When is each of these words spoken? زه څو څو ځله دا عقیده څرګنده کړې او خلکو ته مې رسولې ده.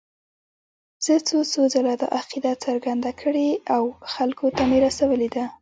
زه 1.05 1.13
څو 1.27 1.37
څو 1.51 1.61
ځله 1.73 1.93
دا 2.01 2.07
عقیده 2.19 2.51
څرګنده 2.65 3.11
کړې 3.21 3.49
او 3.75 3.83
خلکو 4.13 4.45
ته 4.55 4.61
مې 4.69 4.77
رسولې 4.87 5.27
ده. 5.35 5.43